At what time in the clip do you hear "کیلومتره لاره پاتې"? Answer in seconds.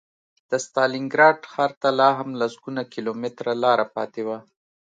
2.93-4.21